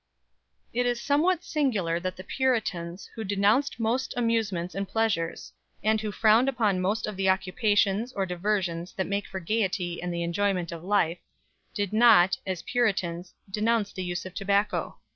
It 0.73 0.87
is 0.87 0.99
somewhat 0.99 1.43
singular 1.43 1.99
that 1.99 2.15
the 2.17 2.23
Puritans, 2.23 3.07
who 3.13 3.23
denounced 3.23 3.79
most 3.79 4.15
amusements 4.17 4.73
and 4.73 4.87
pleasures, 4.87 5.53
and 5.83 6.01
who 6.01 6.11
frowned 6.11 6.49
upon 6.49 6.81
most 6.81 7.05
of 7.05 7.15
the 7.17 7.29
occupations 7.29 8.11
or 8.13 8.25
diversions 8.25 8.93
that 8.93 9.05
make 9.05 9.27
for 9.27 9.39
gaiety 9.39 10.01
and 10.01 10.11
the 10.11 10.23
enjoyment 10.23 10.71
of 10.71 10.83
life, 10.83 11.19
did 11.75 11.93
not, 11.93 12.35
as 12.47 12.63
Puritans, 12.63 13.35
denounce 13.47 13.93
the 13.93 14.01
use 14.03 14.25
of 14.25 14.33
tobacco. 14.33 14.97